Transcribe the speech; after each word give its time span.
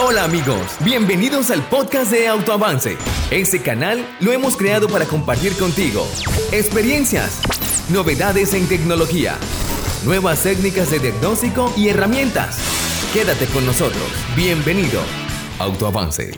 Hola 0.00 0.22
amigos, 0.22 0.76
bienvenidos 0.84 1.50
al 1.50 1.60
podcast 1.68 2.12
de 2.12 2.28
Autoavance. 2.28 2.96
Este 3.32 3.60
canal 3.60 4.06
lo 4.20 4.30
hemos 4.30 4.56
creado 4.56 4.86
para 4.86 5.06
compartir 5.06 5.58
contigo 5.58 6.06
experiencias, 6.52 7.42
novedades 7.90 8.54
en 8.54 8.68
tecnología, 8.68 9.34
nuevas 10.04 10.44
técnicas 10.44 10.92
de 10.92 11.00
diagnóstico 11.00 11.72
y 11.76 11.88
herramientas. 11.88 12.60
Quédate 13.12 13.46
con 13.46 13.66
nosotros. 13.66 14.08
Bienvenido. 14.36 15.00
Autoavance. 15.58 16.30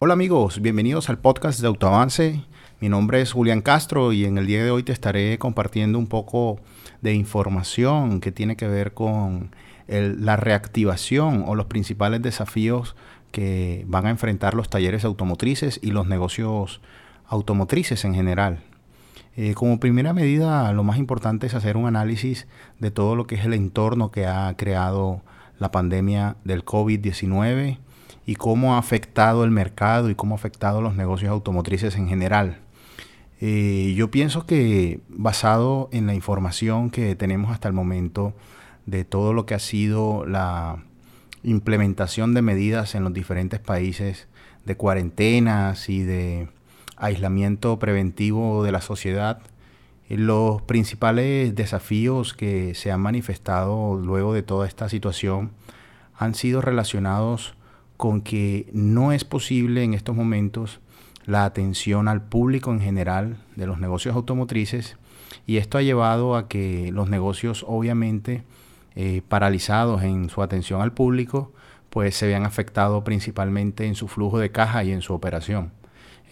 Hola 0.00 0.12
amigos, 0.12 0.60
bienvenidos 0.60 1.08
al 1.08 1.16
podcast 1.16 1.58
de 1.60 1.68
Autoavance. 1.68 2.44
Mi 2.80 2.90
nombre 2.90 3.22
es 3.22 3.32
Julián 3.32 3.62
Castro 3.62 4.12
y 4.12 4.26
en 4.26 4.36
el 4.36 4.46
día 4.46 4.62
de 4.62 4.70
hoy 4.70 4.82
te 4.82 4.92
estaré 4.92 5.38
compartiendo 5.38 5.98
un 5.98 6.06
poco 6.06 6.60
de 7.00 7.14
información 7.14 8.20
que 8.20 8.30
tiene 8.30 8.56
que 8.56 8.68
ver 8.68 8.92
con 8.92 9.54
la 9.90 10.36
reactivación 10.36 11.44
o 11.46 11.54
los 11.54 11.66
principales 11.66 12.22
desafíos 12.22 12.94
que 13.32 13.84
van 13.88 14.06
a 14.06 14.10
enfrentar 14.10 14.54
los 14.54 14.70
talleres 14.70 15.04
automotrices 15.04 15.80
y 15.82 15.90
los 15.90 16.06
negocios 16.06 16.80
automotrices 17.26 18.04
en 18.04 18.14
general. 18.14 18.60
Eh, 19.36 19.54
como 19.54 19.80
primera 19.80 20.12
medida, 20.12 20.72
lo 20.72 20.84
más 20.84 20.98
importante 20.98 21.46
es 21.46 21.54
hacer 21.54 21.76
un 21.76 21.86
análisis 21.86 22.46
de 22.78 22.90
todo 22.90 23.16
lo 23.16 23.26
que 23.26 23.36
es 23.36 23.44
el 23.44 23.54
entorno 23.54 24.10
que 24.10 24.26
ha 24.26 24.52
creado 24.56 25.22
la 25.58 25.70
pandemia 25.70 26.36
del 26.44 26.64
COVID-19 26.64 27.78
y 28.26 28.34
cómo 28.34 28.74
ha 28.74 28.78
afectado 28.78 29.44
el 29.44 29.50
mercado 29.50 30.10
y 30.10 30.14
cómo 30.14 30.34
ha 30.34 30.38
afectado 30.38 30.82
los 30.82 30.96
negocios 30.96 31.30
automotrices 31.30 31.96
en 31.96 32.08
general. 32.08 32.58
Eh, 33.40 33.94
yo 33.96 34.10
pienso 34.10 34.46
que 34.46 35.00
basado 35.08 35.88
en 35.92 36.06
la 36.06 36.14
información 36.14 36.90
que 36.90 37.14
tenemos 37.14 37.52
hasta 37.52 37.68
el 37.68 37.74
momento, 37.74 38.34
de 38.90 39.04
todo 39.04 39.32
lo 39.32 39.46
que 39.46 39.54
ha 39.54 39.60
sido 39.60 40.26
la 40.26 40.82
implementación 41.44 42.34
de 42.34 42.42
medidas 42.42 42.94
en 42.94 43.04
los 43.04 43.12
diferentes 43.12 43.60
países 43.60 44.26
de 44.64 44.76
cuarentenas 44.76 45.88
y 45.88 46.02
de 46.02 46.48
aislamiento 46.96 47.78
preventivo 47.78 48.64
de 48.64 48.72
la 48.72 48.80
sociedad, 48.80 49.40
eh, 50.08 50.18
los 50.18 50.60
principales 50.62 51.54
desafíos 51.54 52.34
que 52.34 52.74
se 52.74 52.90
han 52.90 53.00
manifestado 53.00 53.96
luego 53.96 54.34
de 54.34 54.42
toda 54.42 54.66
esta 54.66 54.88
situación 54.88 55.52
han 56.16 56.34
sido 56.34 56.60
relacionados 56.60 57.54
con 57.96 58.20
que 58.20 58.68
no 58.72 59.12
es 59.12 59.24
posible 59.24 59.84
en 59.84 59.94
estos 59.94 60.16
momentos 60.16 60.80
la 61.26 61.44
atención 61.44 62.08
al 62.08 62.22
público 62.22 62.72
en 62.72 62.80
general 62.80 63.38
de 63.54 63.66
los 63.66 63.78
negocios 63.78 64.16
automotrices 64.16 64.96
y 65.46 65.58
esto 65.58 65.78
ha 65.78 65.82
llevado 65.82 66.34
a 66.34 66.48
que 66.48 66.90
los 66.92 67.08
negocios 67.08 67.64
obviamente 67.68 68.42
eh, 68.96 69.22
paralizados 69.28 70.02
en 70.02 70.28
su 70.28 70.42
atención 70.42 70.82
al 70.82 70.92
público, 70.92 71.52
pues 71.90 72.16
se 72.16 72.26
vean 72.26 72.44
afectados 72.44 73.02
principalmente 73.04 73.86
en 73.86 73.94
su 73.94 74.08
flujo 74.08 74.38
de 74.38 74.50
caja 74.50 74.84
y 74.84 74.92
en 74.92 75.02
su 75.02 75.12
operación. 75.14 75.72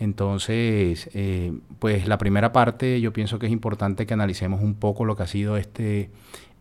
Entonces, 0.01 1.11
eh, 1.15 1.53
pues 1.81 2.07
la 2.07 2.19
primera 2.19 2.53
parte 2.53 3.01
yo 3.01 3.13
pienso 3.13 3.39
que 3.39 3.47
es 3.47 3.53
importante 3.53 4.07
que 4.07 4.15
analicemos 4.15 4.63
un 4.63 4.75
poco 4.75 5.05
lo 5.05 5.17
que 5.17 5.25
ha 5.25 5.27
sido 5.27 5.57
este, 5.57 6.11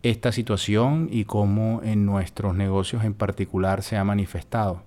esta 0.02 0.32
situación 0.32 1.08
y 1.10 1.24
cómo 1.24 1.80
en 1.84 2.04
nuestros 2.04 2.54
negocios 2.54 3.04
en 3.04 3.14
particular 3.14 3.82
se 3.82 3.96
ha 3.96 4.04
manifestado. 4.04 4.82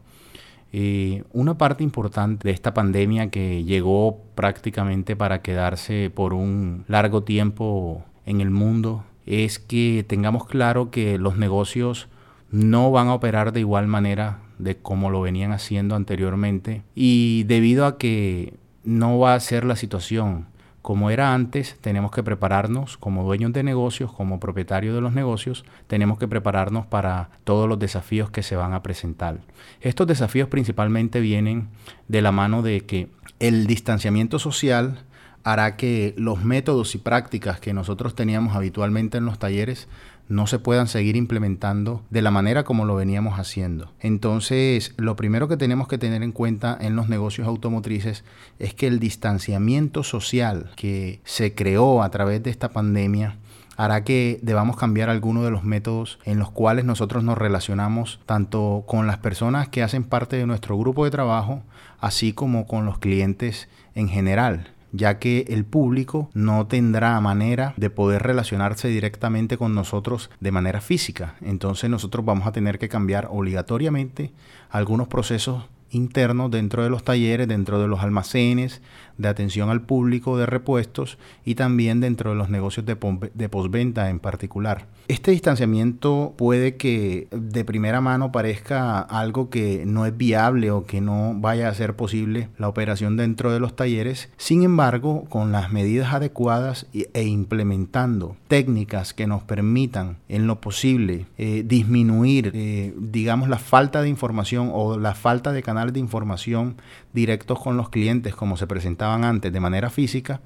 Eh, 0.74 1.24
una 1.34 1.58
parte 1.58 1.84
importante 1.84 2.48
de 2.48 2.54
esta 2.54 2.74
pandemia 2.74 3.30
que 3.30 3.64
llegó 3.64 4.22
prácticamente 4.36 5.18
para 5.18 5.42
quedarse 5.42 6.10
por 6.10 6.34
un 6.34 6.86
largo 6.88 7.24
tiempo 7.24 8.06
en 8.26 8.40
el 8.40 8.52
mundo 8.52 9.04
es 9.26 9.60
que 9.60 10.06
tengamos 10.08 10.46
claro 10.46 10.92
que 10.92 11.18
los 11.18 11.38
negocios 11.38 12.08
no 12.50 12.92
van 12.92 13.08
a 13.08 13.14
operar 13.14 13.54
de 13.54 13.62
igual 13.62 13.88
manera 13.88 14.40
de 14.58 14.78
como 14.78 15.10
lo 15.10 15.22
venían 15.22 15.52
haciendo 15.52 15.96
anteriormente 15.96 16.84
y 16.96 17.44
debido 17.44 17.86
a 17.86 17.98
que 17.98 18.56
no 18.84 19.20
va 19.20 19.34
a 19.34 19.40
ser 19.40 19.64
la 19.64 19.76
situación 19.76 20.48
como 20.82 21.12
era 21.12 21.36
antes, 21.36 21.78
tenemos 21.80 22.12
que 22.12 22.24
prepararnos 22.24 22.98
como 22.98 23.24
dueños 23.24 23.54
de 23.54 23.62
negocios, 23.62 24.12
como 24.12 24.40
propietarios 24.40 24.96
de 24.96 25.02
los 25.02 25.14
negocios, 25.14 25.64
tenemos 25.86 26.18
que 26.18 26.28
prepararnos 26.28 26.88
para 26.88 27.30
todos 27.44 27.70
los 27.70 27.78
desafíos 27.78 28.32
que 28.32 28.42
se 28.42 28.56
van 28.56 28.74
a 28.74 28.82
presentar. 28.82 29.42
Estos 29.82 30.08
desafíos 30.08 30.50
principalmente 30.50 31.20
vienen 31.20 31.70
de 32.08 32.24
la 32.24 32.32
mano 32.32 32.64
de 32.64 32.82
que 32.82 33.10
el 33.40 33.68
distanciamiento 33.68 34.40
social 34.40 35.04
hará 35.44 35.76
que 35.76 36.14
los 36.18 36.44
métodos 36.44 36.96
y 36.96 36.98
prácticas 36.98 37.60
que 37.60 37.74
nosotros 37.74 38.16
teníamos 38.16 38.56
habitualmente 38.56 39.18
en 39.18 39.26
los 39.26 39.40
talleres 39.40 39.88
no 40.32 40.48
se 40.48 40.60
puedan 40.60 40.88
seguir 40.88 41.18
implementando 41.18 42.04
de 42.10 42.22
la 42.22 42.32
manera 42.32 42.64
como 42.64 42.86
lo 42.86 42.96
veníamos 42.96 43.38
haciendo. 43.38 43.92
Entonces, 44.00 44.94
lo 44.96 45.18
primero 45.18 45.50
que 45.50 45.58
tenemos 45.58 45.90
que 45.90 45.98
tener 45.98 46.24
en 46.24 46.32
cuenta 46.32 46.78
en 46.80 46.96
los 46.96 47.10
negocios 47.10 47.48
automotrices 47.48 48.24
es 48.58 48.74
que 48.74 48.88
el 48.88 49.00
distanciamiento 49.00 50.04
social 50.04 50.72
que 50.78 51.20
se 51.26 51.54
creó 51.54 52.02
a 52.02 52.10
través 52.12 52.42
de 52.44 52.50
esta 52.50 52.70
pandemia 52.70 53.38
hará 53.76 54.04
que 54.04 54.40
debamos 54.42 54.78
cambiar 54.78 55.10
algunos 55.10 55.44
de 55.44 55.52
los 55.52 55.64
métodos 55.64 56.20
en 56.24 56.40
los 56.40 56.50
cuales 56.50 56.86
nosotros 56.86 57.24
nos 57.24 57.38
relacionamos 57.38 58.20
tanto 58.26 58.84
con 58.88 59.08
las 59.08 59.18
personas 59.18 59.68
que 59.68 59.84
hacen 59.84 60.04
parte 60.04 60.38
de 60.38 60.46
nuestro 60.46 60.78
grupo 60.78 61.04
de 61.04 61.12
trabajo, 61.12 61.64
así 62.00 62.32
como 62.32 62.68
con 62.68 62.86
los 62.86 63.00
clientes 63.00 63.68
en 63.96 64.08
general 64.08 64.72
ya 64.92 65.20
que 65.20 65.46
el 65.50 65.66
público 65.66 66.30
no 66.34 66.68
tendrá 66.68 67.20
manera 67.22 67.74
de 67.78 67.90
poder 67.90 68.24
relacionarse 68.24 68.88
directamente 68.88 69.58
con 69.58 69.74
nosotros 69.74 70.30
de 70.40 70.52
manera 70.52 70.82
física. 70.82 71.36
Entonces 71.42 71.90
nosotros 71.90 72.26
vamos 72.26 72.48
a 72.48 72.52
tener 72.52 72.80
que 72.80 72.90
cambiar 72.90 73.28
obligatoriamente 73.32 74.32
algunos 74.70 75.08
procesos 75.08 75.64
internos 75.92 76.50
dentro 76.52 76.84
de 76.84 76.90
los 76.90 77.04
talleres, 77.04 77.48
dentro 77.48 77.80
de 77.80 77.88
los 77.88 78.00
almacenes, 78.00 78.82
de 79.22 79.30
atención 79.30 79.70
al 79.70 79.82
público, 79.82 80.38
de 80.38 80.46
repuestos 80.46 81.18
y 81.46 81.56
también 81.56 82.00
dentro 82.00 82.32
de 82.32 82.36
los 82.36 82.50
negocios 82.50 82.86
de, 82.86 82.96
postventa 82.96 84.10
en 84.10 84.20
particular. 84.20 84.88
Este 85.08 85.32
distanciamiento 85.32 86.34
puede 86.38 86.78
que 86.78 87.28
de 87.32 87.66
primera 87.66 88.02
mano 88.02 88.32
parezca 88.32 89.00
algo 89.00 89.50
que 89.50 89.84
no 89.86 90.06
es 90.06 90.16
viable 90.16 90.72
o 90.72 90.86
que 90.86 91.02
no 91.02 91.34
vaya 91.36 91.68
a 91.68 91.74
ser 91.74 91.96
posible 91.96 92.50
la 92.58 92.70
operación 92.70 93.18
dentro 93.18 93.52
de 93.52 93.60
los 93.60 93.76
talleres. 93.76 94.30
Sin 94.38 94.64
embargo, 94.64 95.26
con 95.30 95.52
las 95.52 95.72
medidas 95.72 96.14
adecuadas 96.14 96.88
e 96.94 97.24
implementando 97.24 98.38
técnicas 98.48 99.14
que 99.14 99.28
nos 99.28 99.44
permitan 99.44 100.18
en 100.30 100.48
lo 100.48 100.62
posible 100.62 101.26
eh, 101.38 101.64
disminuir, 101.66 102.52
eh, 102.54 102.94
digamos, 102.98 103.50
la 103.50 103.60
falta 103.60 104.02
de 104.02 104.10
información 104.10 104.70
o 104.74 104.98
la 104.98 105.16
falta 105.16 105.52
de 105.52 105.64
canales 105.64 105.94
de 105.94 106.00
información 106.00 106.76
directos 107.14 107.60
con 107.60 107.78
los 107.78 107.90
clientes 107.90 108.36
como 108.36 108.58
se 108.58 108.68
antes 109.16 109.52
de 109.52 109.60
manera 109.60 109.90
física, 109.90 110.42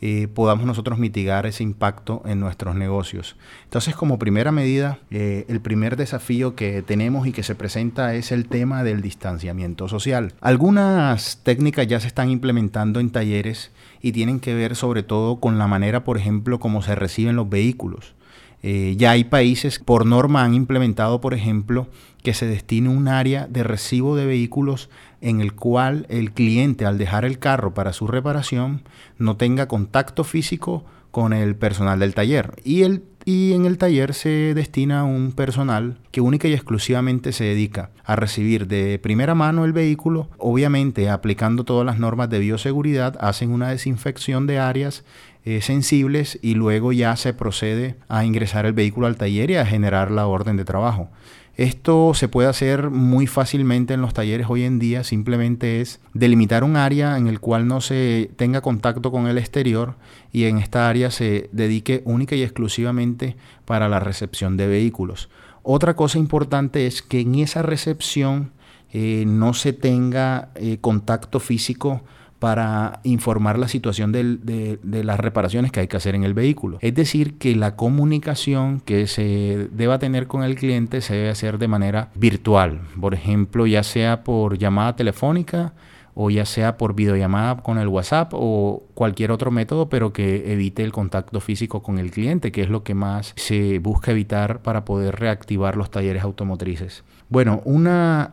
eh, 0.00 0.28
podamos 0.32 0.64
nosotros 0.64 0.98
mitigar 0.98 1.46
ese 1.46 1.64
impacto 1.64 2.22
en 2.24 2.38
nuestros 2.38 2.76
negocios. 2.76 3.36
Entonces, 3.64 3.96
como 3.96 4.18
primera 4.18 4.52
medida, 4.52 4.98
eh, 5.10 5.44
el 5.48 5.60
primer 5.60 5.96
desafío 5.96 6.54
que 6.54 6.82
tenemos 6.82 7.26
y 7.26 7.32
que 7.32 7.42
se 7.42 7.56
presenta 7.56 8.14
es 8.14 8.30
el 8.30 8.46
tema 8.46 8.84
del 8.84 9.02
distanciamiento 9.02 9.88
social. 9.88 10.34
Algunas 10.40 11.40
técnicas 11.42 11.88
ya 11.88 11.98
se 11.98 12.06
están 12.06 12.30
implementando 12.30 13.00
en 13.00 13.10
talleres 13.10 13.72
y 14.00 14.12
tienen 14.12 14.38
que 14.38 14.54
ver 14.54 14.76
sobre 14.76 15.02
todo 15.02 15.40
con 15.40 15.58
la 15.58 15.66
manera, 15.66 16.04
por 16.04 16.16
ejemplo, 16.16 16.60
como 16.60 16.80
se 16.82 16.94
reciben 16.94 17.34
los 17.34 17.50
vehículos. 17.50 18.14
Eh, 18.62 18.94
ya 18.96 19.12
hay 19.12 19.24
países 19.24 19.78
por 19.78 20.04
norma 20.04 20.42
han 20.42 20.54
implementado, 20.54 21.20
por 21.20 21.34
ejemplo, 21.34 21.86
que 22.22 22.34
se 22.34 22.46
destine 22.46 22.88
un 22.88 23.08
área 23.08 23.46
de 23.46 23.62
recibo 23.62 24.16
de 24.16 24.26
vehículos 24.26 24.90
en 25.20 25.40
el 25.40 25.54
cual 25.54 26.06
el 26.08 26.32
cliente 26.32 26.86
al 26.86 26.98
dejar 26.98 27.24
el 27.24 27.38
carro 27.38 27.74
para 27.74 27.92
su 27.92 28.06
reparación 28.06 28.82
no 29.18 29.36
tenga 29.36 29.68
contacto 29.68 30.24
físico 30.24 30.84
con 31.10 31.32
el 31.32 31.56
personal 31.56 31.98
del 31.98 32.14
taller. 32.14 32.52
Y, 32.64 32.82
el, 32.82 33.02
y 33.24 33.52
en 33.54 33.64
el 33.64 33.78
taller 33.78 34.14
se 34.14 34.54
destina 34.54 35.04
un 35.04 35.32
personal 35.32 35.98
que 36.10 36.20
única 36.20 36.48
y 36.48 36.52
exclusivamente 36.52 37.32
se 37.32 37.44
dedica 37.44 37.90
a 38.04 38.14
recibir 38.14 38.66
de 38.66 38.98
primera 38.98 39.34
mano 39.34 39.64
el 39.64 39.72
vehículo, 39.72 40.28
obviamente 40.38 41.08
aplicando 41.08 41.64
todas 41.64 41.86
las 41.86 41.98
normas 41.98 42.30
de 42.30 42.38
bioseguridad, 42.38 43.16
hacen 43.20 43.50
una 43.50 43.70
desinfección 43.70 44.46
de 44.46 44.58
áreas 44.58 45.04
eh, 45.44 45.62
sensibles 45.62 46.38
y 46.42 46.54
luego 46.54 46.92
ya 46.92 47.16
se 47.16 47.32
procede 47.32 47.96
a 48.08 48.24
ingresar 48.24 48.66
el 48.66 48.74
vehículo 48.74 49.06
al 49.06 49.16
taller 49.16 49.50
y 49.50 49.56
a 49.56 49.66
generar 49.66 50.10
la 50.10 50.26
orden 50.26 50.56
de 50.56 50.64
trabajo. 50.64 51.10
Esto 51.58 52.14
se 52.14 52.28
puede 52.28 52.48
hacer 52.48 52.88
muy 52.88 53.26
fácilmente 53.26 53.92
en 53.92 54.00
los 54.00 54.14
talleres 54.14 54.46
hoy 54.48 54.62
en 54.62 54.78
día, 54.78 55.02
simplemente 55.02 55.80
es 55.80 55.98
delimitar 56.14 56.62
un 56.62 56.76
área 56.76 57.18
en 57.18 57.26
el 57.26 57.40
cual 57.40 57.66
no 57.66 57.80
se 57.80 58.30
tenga 58.36 58.60
contacto 58.60 59.10
con 59.10 59.26
el 59.26 59.38
exterior 59.38 59.96
y 60.32 60.44
en 60.44 60.58
esta 60.58 60.88
área 60.88 61.10
se 61.10 61.50
dedique 61.50 62.02
única 62.04 62.36
y 62.36 62.44
exclusivamente 62.44 63.36
para 63.64 63.88
la 63.88 63.98
recepción 63.98 64.56
de 64.56 64.68
vehículos. 64.68 65.30
Otra 65.64 65.96
cosa 65.96 66.18
importante 66.18 66.86
es 66.86 67.02
que 67.02 67.22
en 67.22 67.34
esa 67.34 67.62
recepción 67.62 68.52
eh, 68.92 69.24
no 69.26 69.52
se 69.52 69.72
tenga 69.72 70.50
eh, 70.54 70.78
contacto 70.80 71.40
físico 71.40 72.02
para 72.38 73.00
informar 73.02 73.58
la 73.58 73.68
situación 73.68 74.12
de, 74.12 74.78
las 74.82 75.20
reparaciones 75.20 75.72
que 75.72 75.80
hay 75.80 75.88
que 75.88 75.96
hacer 75.96 76.14
en 76.14 76.24
el 76.24 76.34
vehículo. 76.34 76.78
Es 76.80 76.94
decir, 76.94 77.38
que 77.38 77.56
la 77.56 77.76
comunicación 77.76 78.80
que 78.80 79.06
se 79.06 79.68
deba 79.72 79.98
tener 79.98 80.26
con 80.26 80.42
el 80.42 80.54
cliente 80.54 81.00
se 81.00 81.14
debe 81.14 81.30
hacer 81.30 81.58
de 81.58 81.68
manera 81.68 82.10
virtual. 82.14 82.80
Por 83.00 83.14
ejemplo, 83.14 83.66
ya 83.66 83.82
sea 83.82 84.22
por 84.22 84.58
llamada 84.58 84.94
telefónica, 84.94 85.72
o 86.20 86.30
ya 86.30 86.44
sea 86.44 86.76
por 86.78 86.94
videollamada 86.94 87.62
con 87.62 87.78
el 87.78 87.86
WhatsApp 87.86 88.32
o 88.34 88.82
cualquier 88.94 89.30
otro 89.30 89.52
método, 89.52 89.88
pero 89.88 90.12
que 90.12 90.52
evite 90.52 90.82
el 90.82 90.90
contacto 90.90 91.38
físico 91.38 91.80
con 91.80 91.98
el 91.98 92.10
cliente, 92.10 92.50
que 92.50 92.62
es 92.62 92.68
lo 92.68 92.82
que 92.82 92.94
más 92.94 93.34
se 93.36 93.78
busca 93.78 94.10
evitar 94.10 94.60
para 94.60 94.84
poder 94.84 95.14
reactivar 95.14 95.76
los 95.76 95.92
talleres 95.92 96.24
automotrices. 96.24 97.04
Bueno, 97.28 97.62
una 97.64 98.32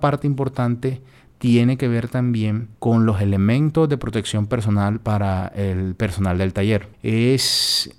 parte 0.00 0.26
importante 0.26 1.02
tiene 1.38 1.76
que 1.76 1.88
ver 1.88 2.08
también 2.08 2.68
con 2.78 3.06
los 3.06 3.20
elementos 3.20 3.88
de 3.88 3.98
protección 3.98 4.46
personal 4.46 5.00
para 5.00 5.48
el 5.48 5.94
personal 5.94 6.38
del 6.38 6.52
taller. 6.52 6.88
Es 7.02 7.90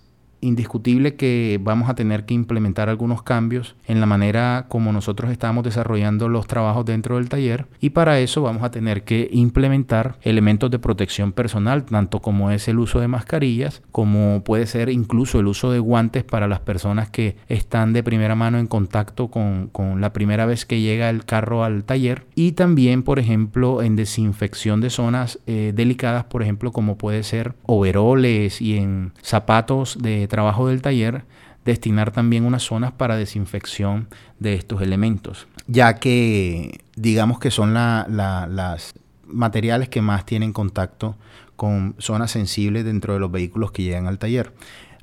indiscutible 0.41 1.15
que 1.15 1.59
vamos 1.61 1.89
a 1.89 1.95
tener 1.95 2.25
que 2.25 2.33
implementar 2.33 2.89
algunos 2.89 3.23
cambios 3.23 3.75
en 3.85 3.99
la 3.99 4.05
manera 4.05 4.65
como 4.67 4.91
nosotros 4.91 5.31
estamos 5.31 5.63
desarrollando 5.63 6.29
los 6.29 6.47
trabajos 6.47 6.85
dentro 6.85 7.15
del 7.15 7.29
taller 7.29 7.65
y 7.79 7.91
para 7.91 8.19
eso 8.19 8.41
vamos 8.41 8.63
a 8.63 8.71
tener 8.71 9.03
que 9.03 9.29
implementar 9.31 10.17
elementos 10.21 10.71
de 10.71 10.79
protección 10.79 11.31
personal, 11.31 11.83
tanto 11.85 12.19
como 12.19 12.51
es 12.51 12.67
el 12.67 12.79
uso 12.79 12.99
de 12.99 13.07
mascarillas, 13.07 13.81
como 13.91 14.43
puede 14.43 14.65
ser 14.65 14.89
incluso 14.89 15.39
el 15.39 15.47
uso 15.47 15.71
de 15.71 15.79
guantes 15.79 16.23
para 16.23 16.47
las 16.47 16.59
personas 16.59 17.09
que 17.09 17.37
están 17.47 17.93
de 17.93 18.03
primera 18.03 18.35
mano 18.35 18.59
en 18.59 18.67
contacto 18.67 19.29
con, 19.29 19.71
la 20.01 20.13
primera 20.13 20.45
vez 20.45 20.65
que 20.65 20.81
llega 20.81 21.09
el 21.09 21.25
carro 21.25 21.63
al 21.63 21.83
taller. 21.83 22.25
Y 22.35 22.53
también, 22.53 23.03
por 23.03 23.19
ejemplo, 23.19 23.81
en 23.81 23.95
desinfección 23.95 24.81
de 24.81 24.89
zonas 24.89 25.39
eh, 25.47 25.71
delicadas, 25.75 26.25
por 26.25 26.43
ejemplo, 26.43 26.71
como 26.71 26.97
puede 26.97 27.23
ser 27.23 27.53
overoles 27.65 28.61
y 28.61 28.77
en 28.77 29.13
zapatos 29.21 29.97
de 30.01 30.26
trabajo 30.27 30.67
del 30.67 30.81
taller 30.81 31.23
destinar 31.65 32.11
también 32.11 32.45
unas 32.45 32.63
zonas 32.63 32.93
para 32.93 33.17
desinfección 33.17 34.07
de 34.39 34.53
estos 34.53 34.81
elementos, 34.81 35.47
ya 35.67 35.95
que 35.95 36.79
digamos 36.95 37.39
que 37.39 37.51
son 37.51 37.73
las 37.73 38.93
materiales 39.25 39.89
que 39.89 40.01
más 40.01 40.25
tienen 40.25 40.53
contacto 40.53 41.17
con 41.57 41.95
zonas 41.97 42.31
sensibles 42.31 42.85
dentro 42.85 43.13
de 43.13 43.19
los 43.19 43.31
vehículos 43.31 43.71
que 43.71 43.83
llegan 43.83 44.07
al 44.07 44.17
taller. 44.17 44.53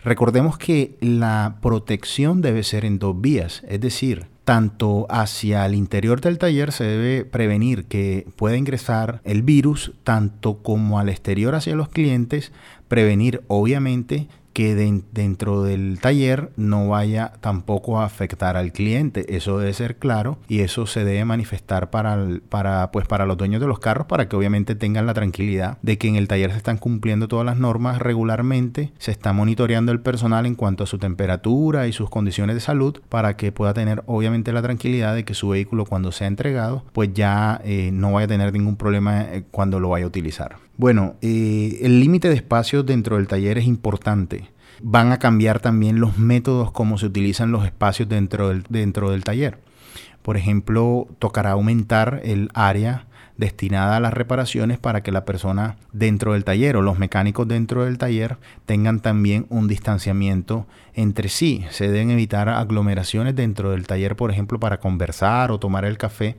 Recordemos 0.02 0.56
que 0.56 0.96
la 1.00 1.56
protección 1.60 2.40
debe 2.40 2.62
ser 2.62 2.84
en 2.84 2.98
dos 2.98 3.20
vías, 3.20 3.62
es 3.68 3.80
decir, 3.80 4.26
tanto 4.44 5.06
hacia 5.08 5.64
el 5.64 5.74
interior 5.74 6.20
del 6.20 6.38
taller 6.38 6.72
se 6.72 6.84
debe 6.84 7.24
prevenir 7.24 7.86
que 7.86 8.26
pueda 8.36 8.56
ingresar 8.56 9.20
el 9.24 9.42
virus, 9.42 9.92
tanto 10.02 10.62
como 10.62 10.98
al 10.98 11.08
exterior 11.08 11.54
hacia 11.54 11.74
los 11.74 11.88
clientes, 11.88 12.52
prevenir 12.88 13.42
obviamente 13.48 14.28
que 14.54 14.74
dentro 14.74 15.62
del 15.64 15.98
taller 16.00 16.50
no 16.56 16.88
vaya 16.88 17.32
tampoco 17.40 18.00
a 18.00 18.04
afectar 18.04 18.56
al 18.56 18.72
cliente. 18.72 19.36
Eso 19.36 19.58
debe 19.58 19.74
ser 19.74 19.96
claro 19.96 20.38
y 20.48 20.60
eso 20.60 20.86
se 20.86 21.04
debe 21.04 21.24
manifestar 21.24 21.90
para, 21.90 22.16
para, 22.48 22.90
pues 22.92 23.06
para 23.06 23.26
los 23.26 23.36
dueños 23.36 23.60
de 23.60 23.66
los 23.66 23.80
carros 23.80 24.06
para 24.06 24.28
que 24.28 24.36
obviamente 24.36 24.76
tengan 24.76 25.06
la 25.06 25.12
tranquilidad 25.12 25.76
de 25.82 25.98
que 25.98 26.08
en 26.08 26.16
el 26.16 26.28
taller 26.28 26.52
se 26.52 26.56
están 26.56 26.78
cumpliendo 26.78 27.26
todas 27.28 27.44
las 27.44 27.58
normas 27.58 27.98
regularmente, 27.98 28.92
se 28.98 29.10
está 29.10 29.32
monitoreando 29.32 29.90
el 29.90 30.00
personal 30.00 30.46
en 30.46 30.54
cuanto 30.54 30.84
a 30.84 30.86
su 30.86 30.98
temperatura 30.98 31.88
y 31.88 31.92
sus 31.92 32.08
condiciones 32.08 32.54
de 32.54 32.60
salud 32.60 33.00
para 33.08 33.36
que 33.36 33.50
pueda 33.50 33.74
tener 33.74 34.04
obviamente 34.06 34.52
la 34.52 34.62
tranquilidad 34.62 35.16
de 35.16 35.24
que 35.24 35.34
su 35.34 35.48
vehículo 35.48 35.84
cuando 35.84 36.12
sea 36.12 36.28
entregado 36.28 36.84
pues 36.92 37.12
ya 37.12 37.60
eh, 37.64 37.90
no 37.92 38.12
vaya 38.12 38.26
a 38.26 38.28
tener 38.28 38.52
ningún 38.52 38.76
problema 38.76 39.22
eh, 39.22 39.44
cuando 39.50 39.80
lo 39.80 39.88
vaya 39.88 40.04
a 40.04 40.08
utilizar. 40.08 40.63
Bueno, 40.76 41.14
eh, 41.22 41.78
el 41.82 42.00
límite 42.00 42.28
de 42.28 42.34
espacios 42.34 42.84
dentro 42.84 43.16
del 43.16 43.28
taller 43.28 43.58
es 43.58 43.64
importante. 43.64 44.50
Van 44.82 45.12
a 45.12 45.18
cambiar 45.18 45.60
también 45.60 46.00
los 46.00 46.18
métodos 46.18 46.72
como 46.72 46.98
se 46.98 47.06
utilizan 47.06 47.52
los 47.52 47.64
espacios 47.64 48.08
dentro 48.08 48.48
del, 48.48 48.64
dentro 48.68 49.10
del 49.10 49.22
taller. 49.22 49.58
Por 50.22 50.36
ejemplo, 50.36 51.06
tocará 51.18 51.52
aumentar 51.52 52.20
el 52.24 52.48
área 52.54 53.06
destinada 53.36 53.96
a 53.96 54.00
las 54.00 54.12
reparaciones 54.12 54.78
para 54.78 55.02
que 55.02 55.12
la 55.12 55.24
persona 55.24 55.76
dentro 55.92 56.32
del 56.32 56.44
taller 56.44 56.76
o 56.76 56.82
los 56.82 56.98
mecánicos 56.98 57.48
dentro 57.48 57.84
del 57.84 57.98
taller 57.98 58.38
tengan 58.64 59.00
también 59.00 59.46
un 59.48 59.68
distanciamiento 59.68 60.66
entre 60.94 61.28
sí. 61.28 61.64
Se 61.70 61.88
deben 61.88 62.10
evitar 62.10 62.48
aglomeraciones 62.48 63.34
dentro 63.34 63.72
del 63.72 63.86
taller, 63.86 64.16
por 64.16 64.30
ejemplo, 64.30 64.60
para 64.60 64.78
conversar 64.78 65.50
o 65.50 65.58
tomar 65.58 65.84
el 65.84 65.98
café. 65.98 66.36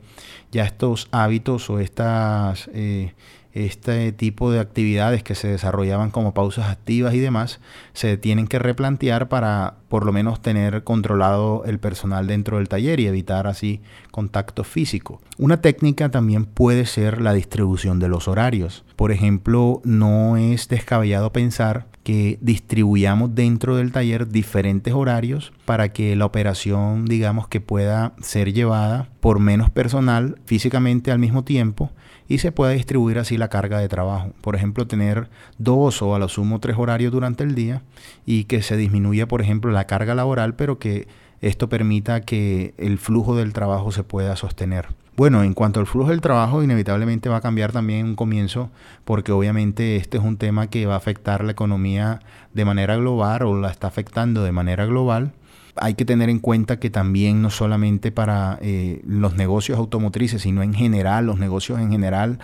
Ya 0.52 0.64
estos 0.64 1.08
hábitos 1.10 1.68
o 1.70 1.80
estas 1.80 2.70
eh, 2.72 3.14
este 3.56 4.12
tipo 4.12 4.50
de 4.50 4.60
actividades 4.60 5.22
que 5.22 5.34
se 5.34 5.48
desarrollaban 5.48 6.10
como 6.10 6.34
pausas 6.34 6.68
activas 6.68 7.14
y 7.14 7.20
demás, 7.20 7.58
se 7.94 8.18
tienen 8.18 8.48
que 8.48 8.58
replantear 8.58 9.28
para 9.28 9.76
por 9.88 10.04
lo 10.04 10.12
menos 10.12 10.42
tener 10.42 10.84
controlado 10.84 11.64
el 11.64 11.78
personal 11.78 12.26
dentro 12.26 12.58
del 12.58 12.68
taller 12.68 13.00
y 13.00 13.06
evitar 13.06 13.46
así 13.46 13.80
contacto 14.10 14.62
físico. 14.62 15.22
Una 15.38 15.62
técnica 15.62 16.10
también 16.10 16.44
puede 16.44 16.84
ser 16.84 17.22
la 17.22 17.32
distribución 17.32 17.98
de 17.98 18.08
los 18.08 18.28
horarios. 18.28 18.84
Por 18.94 19.10
ejemplo, 19.10 19.80
no 19.84 20.36
es 20.36 20.68
descabellado 20.68 21.32
pensar 21.32 21.86
que 22.02 22.38
distribuyamos 22.40 23.34
dentro 23.34 23.76
del 23.76 23.90
taller 23.90 24.28
diferentes 24.28 24.94
horarios 24.94 25.52
para 25.64 25.92
que 25.92 26.14
la 26.14 26.26
operación, 26.26 27.06
digamos, 27.06 27.48
que 27.48 27.60
pueda 27.60 28.12
ser 28.20 28.52
llevada 28.52 29.08
por 29.20 29.40
menos 29.40 29.70
personal 29.70 30.38
físicamente 30.44 31.10
al 31.10 31.18
mismo 31.18 31.42
tiempo 31.42 31.90
y 32.28 32.38
se 32.38 32.52
pueda 32.52 32.72
distribuir 32.72 33.18
así 33.18 33.36
la 33.36 33.48
carga 33.48 33.78
de 33.78 33.88
trabajo. 33.88 34.32
Por 34.40 34.56
ejemplo, 34.56 34.86
tener 34.86 35.28
dos 35.58 36.02
o 36.02 36.14
a 36.14 36.18
lo 36.18 36.28
sumo 36.28 36.60
tres 36.60 36.76
horarios 36.78 37.12
durante 37.12 37.44
el 37.44 37.54
día 37.54 37.82
y 38.24 38.44
que 38.44 38.62
se 38.62 38.76
disminuya, 38.76 39.26
por 39.26 39.42
ejemplo, 39.42 39.70
la 39.70 39.86
carga 39.86 40.14
laboral, 40.14 40.54
pero 40.54 40.78
que 40.78 41.06
esto 41.40 41.68
permita 41.68 42.20
que 42.22 42.74
el 42.78 42.98
flujo 42.98 43.36
del 43.36 43.52
trabajo 43.52 43.92
se 43.92 44.02
pueda 44.02 44.36
sostener. 44.36 44.88
Bueno, 45.16 45.42
en 45.42 45.54
cuanto 45.54 45.80
al 45.80 45.86
flujo 45.86 46.10
del 46.10 46.20
trabajo, 46.20 46.62
inevitablemente 46.62 47.30
va 47.30 47.36
a 47.36 47.40
cambiar 47.40 47.72
también 47.72 48.04
un 48.04 48.16
comienzo, 48.16 48.70
porque 49.06 49.32
obviamente 49.32 49.96
este 49.96 50.18
es 50.18 50.24
un 50.24 50.36
tema 50.36 50.66
que 50.66 50.84
va 50.84 50.94
a 50.94 50.98
afectar 50.98 51.42
la 51.42 51.52
economía 51.52 52.20
de 52.52 52.64
manera 52.66 52.96
global 52.96 53.42
o 53.44 53.58
la 53.58 53.70
está 53.70 53.86
afectando 53.86 54.44
de 54.44 54.52
manera 54.52 54.84
global 54.84 55.32
hay 55.76 55.94
que 55.94 56.04
tener 56.04 56.28
en 56.30 56.38
cuenta 56.38 56.78
que 56.78 56.90
también 56.90 57.42
no 57.42 57.50
solamente 57.50 58.12
para 58.12 58.58
eh, 58.62 59.02
los 59.06 59.34
negocios 59.36 59.78
automotrices, 59.78 60.42
sino 60.42 60.62
en 60.62 60.74
general, 60.74 61.26
los 61.26 61.38
negocios 61.38 61.78
en 61.80 61.90
general 61.90 62.38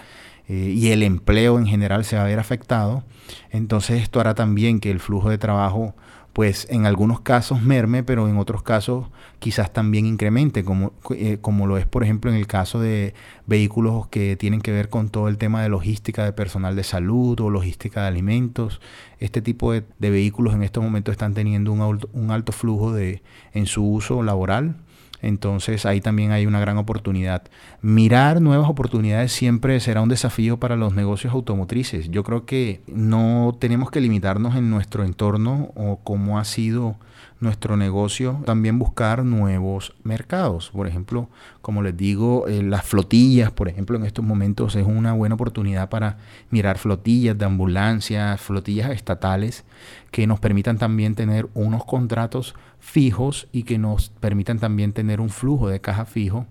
eh, 0.48 0.72
y 0.74 0.88
el 0.88 1.02
empleo 1.02 1.58
en 1.58 1.66
general 1.66 2.04
se 2.04 2.16
va 2.16 2.22
a 2.22 2.26
ver 2.26 2.38
afectado. 2.38 3.04
Entonces 3.50 4.02
esto 4.02 4.20
hará 4.20 4.34
también 4.34 4.80
que 4.80 4.90
el 4.90 5.00
flujo 5.00 5.30
de 5.30 5.38
trabajo 5.38 5.94
pues 6.32 6.66
en 6.70 6.86
algunos 6.86 7.20
casos 7.20 7.62
merme, 7.62 8.02
pero 8.02 8.28
en 8.28 8.38
otros 8.38 8.62
casos 8.62 9.06
quizás 9.38 9.72
también 9.72 10.06
incremente, 10.06 10.64
como, 10.64 10.92
eh, 11.10 11.38
como 11.40 11.66
lo 11.66 11.76
es 11.76 11.86
por 11.86 12.02
ejemplo 12.02 12.30
en 12.30 12.36
el 12.36 12.46
caso 12.46 12.80
de 12.80 13.14
vehículos 13.46 14.06
que 14.08 14.36
tienen 14.36 14.60
que 14.60 14.72
ver 14.72 14.88
con 14.88 15.10
todo 15.10 15.28
el 15.28 15.36
tema 15.36 15.62
de 15.62 15.68
logística 15.68 16.24
de 16.24 16.32
personal 16.32 16.76
de 16.76 16.84
salud 16.84 17.38
o 17.40 17.50
logística 17.50 18.02
de 18.02 18.08
alimentos. 18.08 18.80
Este 19.18 19.42
tipo 19.42 19.72
de, 19.72 19.84
vehículos 19.98 20.54
en 20.54 20.62
estos 20.62 20.82
momentos 20.82 21.12
están 21.12 21.34
teniendo 21.34 21.72
un, 21.72 22.00
un 22.12 22.30
alto 22.30 22.52
flujo 22.52 22.92
de, 22.92 23.22
en 23.52 23.66
su 23.66 23.84
uso 23.84 24.22
laboral 24.22 24.76
entonces 25.22 25.86
ahí 25.86 26.00
también 26.00 26.32
hay 26.32 26.46
una 26.46 26.60
gran 26.60 26.76
oportunidad. 26.76 27.44
Mirar 27.80 28.42
nuevas 28.42 28.68
oportunidades 28.68 29.32
siempre 29.32 29.78
será 29.80 30.02
un 30.02 30.08
desafío 30.08 30.58
para 30.58 30.76
los 30.76 30.94
negocios 30.94 31.32
automotrices. 31.32 32.10
Yo 32.10 32.24
creo 32.24 32.44
que 32.44 32.82
no 32.88 33.56
tenemos 33.58 33.90
que 33.90 34.00
limitarnos 34.00 34.56
en 34.56 34.68
nuestro 34.68 35.04
entorno 35.04 35.70
o 35.76 36.00
cómo 36.02 36.38
ha 36.38 36.44
sido 36.44 36.96
nuestro 37.42 37.76
negocio, 37.76 38.40
también 38.46 38.78
buscar 38.78 39.24
nuevos 39.24 39.94
mercados. 40.04 40.70
Por 40.70 40.86
ejemplo, 40.86 41.28
como 41.60 41.82
les 41.82 41.96
digo, 41.96 42.46
eh, 42.46 42.62
las 42.62 42.84
flotillas, 42.84 43.50
por 43.50 43.68
ejemplo, 43.68 43.96
en 43.96 44.04
estos 44.04 44.24
momentos 44.24 44.76
es 44.76 44.86
una 44.86 45.12
buena 45.12 45.34
oportunidad 45.34 45.88
para 45.88 46.18
mirar 46.50 46.78
flotillas 46.78 47.36
de 47.36 47.44
ambulancias, 47.44 48.40
flotillas 48.40 48.90
estatales 48.90 49.64
que 50.12 50.26
nos 50.26 50.38
permitan 50.38 50.78
también 50.78 51.16
tener 51.16 51.48
unos 51.54 51.84
contratos 51.84 52.54
fijos 52.82 53.46
y 53.52 53.62
que 53.62 53.78
nos 53.78 54.10
permitan 54.10 54.58
también 54.58 54.92
tener 54.92 55.20
un 55.20 55.30
flujo 55.30 55.68
de 55.68 55.80
caja 55.80 56.04
fijo 56.04 56.46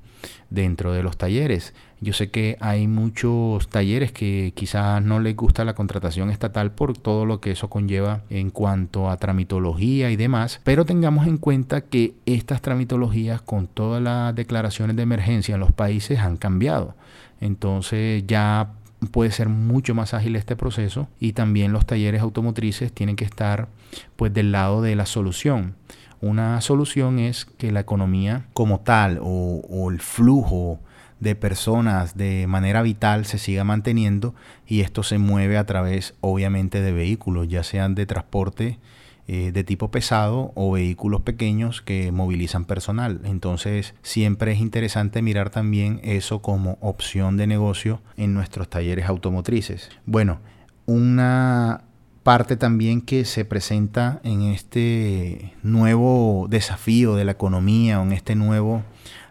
dentro 0.50 0.94
de 0.94 1.04
los 1.04 1.18
talleres. 1.18 1.74
Yo 2.00 2.14
sé 2.14 2.32
que 2.32 2.58
hay 2.62 2.88
muchos 2.88 3.68
talleres 3.68 4.14
que 4.14 4.54
quizás 4.56 5.04
no 5.04 5.20
les 5.20 5.36
gusta 5.36 5.66
la 5.66 5.76
contratación 5.76 6.32
estatal 6.32 6.72
por 6.72 6.98
todo 6.98 7.26
lo 7.26 7.42
que 7.42 7.52
eso 7.52 7.70
conlleva 7.70 8.22
en 8.30 8.50
cuanto 8.50 9.10
a 9.10 9.18
tramitología 9.18 10.10
y 10.10 10.16
demás, 10.16 10.62
pero 10.64 10.86
tengamos 10.86 11.28
en 11.28 11.38
cuenta 11.38 11.82
que 11.82 12.14
estas 12.26 12.62
tramitologías 12.62 13.42
con 13.42 13.68
todas 13.68 14.02
las 14.02 14.34
declaraciones 14.34 14.96
de 14.96 15.04
emergencia 15.04 15.56
en 15.56 15.60
los 15.60 15.74
países 15.74 16.20
han 16.20 16.38
cambiado. 16.38 16.96
Entonces 17.42 18.24
ya 18.26 18.72
puede 19.12 19.32
ser 19.32 19.50
mucho 19.50 19.94
más 19.96 20.14
ágil 20.14 20.38
este 20.38 20.56
proceso 20.56 21.10
y 21.20 21.34
también 21.34 21.74
los 21.74 21.86
talleres 21.86 22.22
automotrices 22.22 22.94
tienen 22.94 23.18
que 23.18 23.26
estar 23.26 23.68
pues 24.16 24.34
del 24.34 24.54
lado 24.54 24.82
de 24.82 24.96
la 24.96 25.06
solución. 25.06 25.76
Una 26.22 26.62
solución 26.62 27.18
es 27.18 27.46
que 27.46 27.72
la 27.72 27.80
economía 27.80 28.46
como 28.54 28.82
tal 28.82 29.20
o, 29.22 29.90
el 29.92 30.00
flujo 30.00 30.80
de 31.20 31.36
personas 31.36 32.16
de 32.16 32.46
manera 32.48 32.84
vital 32.84 33.26
se 33.26 33.40
siga 33.40 33.64
manteniendo 33.64 34.36
y 34.68 34.82
esto 34.82 35.04
se 35.04 35.18
mueve 35.18 35.58
a 35.58 35.66
través 35.66 36.16
obviamente 36.22 36.82
de 36.82 36.92
vehículos, 36.92 37.48
ya 37.48 37.64
sean 37.64 37.96
de 37.96 38.06
transporte 38.06 38.80
eh, 39.28 39.52
de 39.52 39.64
tipo 39.64 39.90
pesado 39.92 40.52
o 40.56 40.72
vehículos 40.72 41.22
pequeños 41.22 41.82
que 41.82 42.12
movilizan 42.12 42.66
personal. 42.66 43.22
Entonces 43.24 43.96
siempre 44.04 44.52
es 44.52 44.60
interesante 44.60 45.22
mirar 45.24 45.50
también 45.50 46.02
eso 46.04 46.42
como 46.42 46.78
opción 46.82 47.38
de 47.38 47.48
negocio 47.48 48.02
en 48.18 48.34
nuestros 48.34 48.70
talleres 48.70 49.06
automotrices. 49.06 49.90
Bueno, 50.06 50.40
una 50.86 51.82
parte 52.24 52.56
también 52.56 53.02
que 53.02 53.26
se 53.26 53.46
presenta 53.46 54.20
en 54.24 54.44
este 54.44 55.54
nuevo 55.64 56.48
desafío 56.50 57.16
de 57.16 57.26
la 57.26 57.32
economía 57.32 58.00
o 58.00 58.04
en 58.04 58.12
este 58.12 58.36
nuevo 58.36 58.84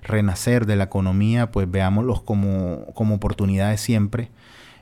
renacer 0.03 0.67
de 0.67 0.77
la 0.77 0.85
economía, 0.85 1.53
pues 1.53 1.71
veámoslos 1.71 2.23
como, 2.23 2.87
como 2.95 3.15
oportunidades 3.17 3.81
siempre, 3.81 4.31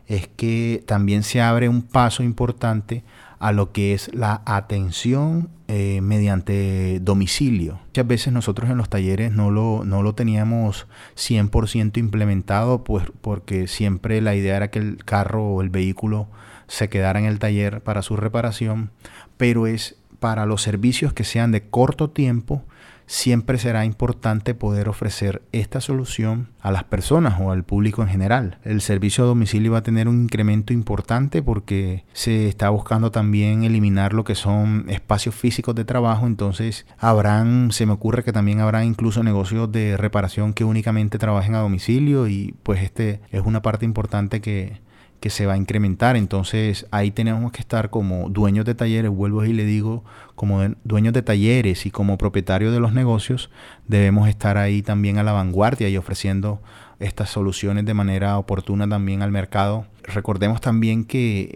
es 0.07 0.27
que 0.27 0.83
también 0.87 1.23
se 1.23 1.43
abre 1.43 1.69
un 1.69 1.83
paso 1.83 2.23
importante 2.23 3.05
a 3.38 3.53
lo 3.53 3.73
que 3.73 3.93
es 3.95 4.12
la 4.15 4.43
atención 4.47 5.50
eh, 5.69 6.00
mediante 6.03 6.99
domicilio. 7.00 7.79
Muchas 7.88 8.07
veces 8.07 8.33
nosotros 8.33 8.71
en 8.71 8.79
los 8.79 8.88
talleres 8.88 9.33
no 9.33 9.50
lo, 9.50 9.85
no 9.85 10.03
lo 10.03 10.15
teníamos 10.15 10.87
100% 11.17 11.99
implementado, 11.99 12.85
pues 12.85 13.05
porque 13.21 13.69
siempre 13.69 14.21
la 14.21 14.35
idea 14.35 14.57
era 14.57 14.71
que 14.71 14.79
el 14.79 15.05
carro 15.05 15.45
o 15.45 15.61
el 15.61 15.69
vehículo 15.69 16.29
se 16.69 16.89
quedara 16.89 17.19
en 17.19 17.25
el 17.25 17.39
taller 17.39 17.83
para 17.83 18.03
su 18.03 18.17
reparación, 18.17 18.91
pero 19.37 19.67
es 19.67 19.97
para 20.21 20.47
los 20.47 20.63
servicios 20.63 21.13
que 21.13 21.25
sean 21.25 21.53
de 21.53 21.63
corto 21.63 22.11
tiempo, 22.11 22.65
siempre 23.09 23.57
será 23.57 23.87
importante 23.87 24.55
poder 24.55 24.89
ofrecer 24.89 25.41
esta 25.51 25.81
solución 25.81 26.49
a 26.61 26.71
las 26.71 26.85
personas 26.85 27.41
o 27.41 27.51
al 27.51 27.65
público 27.65 28.03
en 28.03 28.09
general. 28.09 28.59
El 28.65 28.83
servicio 28.83 29.25
a 29.25 29.27
domicilio 29.27 29.73
va 29.73 29.79
a 29.79 29.83
tener 29.83 30.09
un 30.09 30.23
incremento 30.23 30.75
importante 30.75 31.43
porque 31.43 32.05
se 32.13 32.49
está 32.49 32.69
buscando 32.69 33.11
también 33.11 33.65
eliminar 33.65 34.13
lo 34.13 34.25
que 34.25 34.35
son 34.35 34.85
espacios 34.91 35.35
físicos 35.35 35.75
de 35.75 35.87
trabajo, 35.87 36.27
entonces 36.27 36.87
habrán, 36.99 37.73
se 37.73 37.87
me 37.87 37.93
ocurre 37.93 38.23
que 38.23 38.33
también 38.33 38.61
habrá 38.61 38.85
incluso 38.85 39.23
negocios 39.23 39.73
de 39.73 39.97
reparación 39.97 40.53
que 40.53 40.65
únicamente 40.65 41.19
trabajen 41.19 41.55
a 41.55 41.61
domicilio 41.61 42.29
y 42.29 42.55
pues 42.63 42.83
este 42.83 43.23
es 43.31 43.41
una 43.43 43.63
parte 43.63 43.87
importante 43.87 44.43
que 44.43 44.87
que 45.21 45.31
se 45.31 45.47
va 45.47 45.55
a 45.55 45.57
incrementar. 45.57 46.17
Entonces 46.17 46.87
ahí 46.91 47.11
tenemos 47.11 47.53
que 47.53 47.61
estar 47.61 47.91
como 47.91 48.29
dueños 48.31 48.65
de 48.65 48.75
talleres, 48.75 49.11
vuelvo 49.11 49.45
y 49.45 49.53
le 49.53 49.65
digo, 49.65 50.05
como 50.35 50.61
dueños 50.85 51.13
de 51.15 51.23
talleres 51.23 51.87
y 51.87 51.91
como 51.91 52.19
propietarios 52.19 52.73
de 52.73 52.81
los 52.81 52.93
negocios, 52.93 53.51
debemos 53.87 54.29
estar 54.29 54.57
ahí 54.57 54.83
también 54.83 55.19
a 55.19 55.23
la 55.23 55.33
vanguardia 55.33 55.89
y 55.89 55.97
ofreciendo 55.97 56.61
estas 57.01 57.31
soluciones 57.31 57.85
de 57.85 57.95
manera 57.95 58.39
oportuna 58.39 58.89
también 58.89 59.23
al 59.23 59.31
mercado. 59.31 59.87
Recordemos 60.03 60.61
también 60.61 61.05
que 61.05 61.55